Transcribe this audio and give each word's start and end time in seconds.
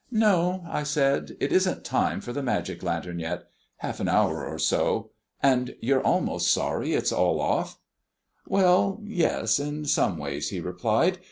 "No," 0.09 0.63
I 0.67 0.81
said, 0.81 1.37
"it 1.39 1.51
isn't 1.51 1.83
time 1.83 2.21
for 2.21 2.33
the 2.33 2.41
magic 2.41 2.81
lantern 2.81 3.19
yet. 3.19 3.43
Half 3.77 3.99
an 3.99 4.09
hour 4.09 4.43
or 4.47 4.57
so. 4.57 5.11
And 5.43 5.75
you're 5.79 6.01
almost 6.01 6.51
sorry 6.51 6.93
it's 6.95 7.11
all 7.11 7.39
off?" 7.39 7.77
"Well, 8.47 8.99
yes, 9.03 9.59
in 9.59 9.85
some 9.85 10.17
ways," 10.17 10.49
he 10.49 10.59
replied. 10.59 11.19